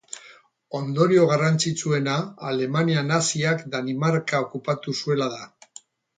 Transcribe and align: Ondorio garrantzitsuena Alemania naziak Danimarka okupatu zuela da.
Ondorio 0.77 1.27
garrantzitsuena 1.31 2.15
Alemania 2.53 3.05
naziak 3.11 3.63
Danimarka 3.77 4.43
okupatu 4.49 4.97
zuela 5.03 5.31
da. 5.37 5.47